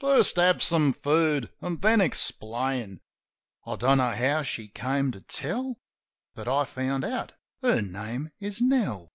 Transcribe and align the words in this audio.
"First 0.00 0.34
have 0.34 0.64
some 0.64 0.92
food, 0.92 1.48
an' 1.62 1.76
then 1.76 2.00
explain." 2.00 3.02
(I 3.64 3.76
don't 3.76 3.98
know 3.98 4.10
how 4.16 4.42
she 4.42 4.66
came 4.66 5.12
to 5.12 5.20
tell. 5.20 5.78
But 6.34 6.48
I 6.48 6.64
found 6.64 7.04
out 7.04 7.34
her 7.62 7.80
name 7.82 8.30
is 8.40 8.60
Nell.) 8.60 9.12